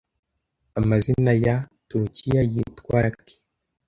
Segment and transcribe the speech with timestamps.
[0.79, 1.55] Amazina ya
[1.87, 3.35] Turukiya yitwa Raki